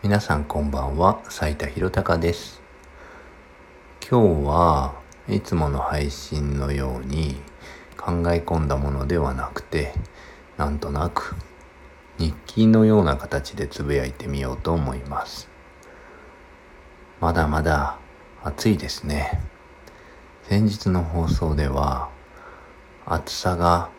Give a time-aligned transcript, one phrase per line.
[0.00, 2.62] 皆さんこんばんは、斉田博隆です。
[4.08, 4.94] 今日は
[5.28, 7.34] いつもの配信のように
[7.96, 9.92] 考え込んだものではなくて、
[10.56, 11.34] なんとなく
[12.16, 15.48] 日記のような形でつぶやいてみようと思います。
[17.20, 17.98] まだまだ
[18.44, 19.42] 暑いですね。
[20.44, 22.08] 先日の放送では
[23.04, 23.90] 暑さが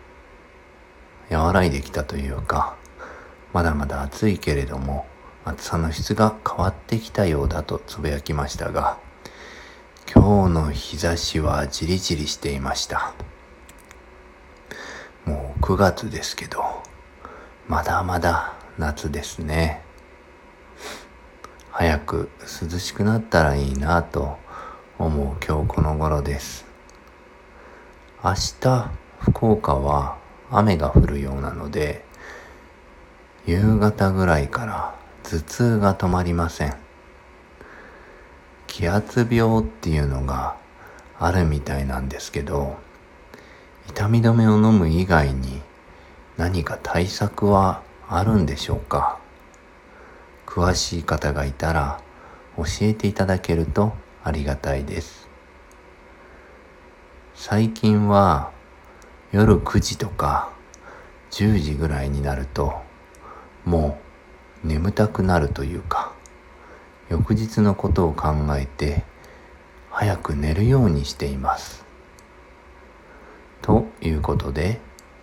[1.30, 2.78] 和らいできたというか、
[3.52, 5.06] まだまだ暑いけれども、
[5.46, 8.98] 暑さの質が変わってきたようだとつぶやきましたが、
[10.14, 13.14] 今日の日差しはじりじりしていました。
[15.26, 16.64] もう9月ですけど、
[17.68, 19.82] まだまだ夏ですね。
[21.72, 22.30] 早く
[22.62, 24.38] 涼しくなったらいいなと
[24.98, 26.66] 思う今日この頃です。
[28.22, 30.18] 明日、福岡は
[30.52, 32.04] 雨が降るようなので、
[33.46, 34.99] 夕方ぐらいから
[35.30, 36.76] 頭痛が止まりません。
[38.66, 40.58] 気圧病っていうのが
[41.20, 42.78] あるみたいなんですけど、
[43.88, 45.62] 痛み止めを飲む以外に
[46.38, 49.20] 何か対策はあるんでしょうか？
[50.48, 52.02] 詳しい方がいたら
[52.58, 55.30] 教えていただけるとありがたいです。
[57.36, 58.50] 最近は
[59.32, 60.50] 夜9時とか
[61.30, 62.74] 10時ぐらいになると
[63.64, 64.09] もう
[64.64, 66.14] 眠たくなるというか
[67.10, 69.04] 翌日のことを考えて
[69.90, 71.86] 早く寝るようにしています。
[73.62, 74.80] ということで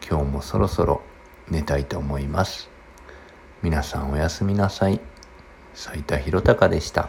[0.08, 1.02] 今日もそろそろ
[1.48, 2.68] 寝たいと思います。
[3.62, 5.00] 皆さんおやすみなさい。
[5.74, 7.08] 斉田博隆でした。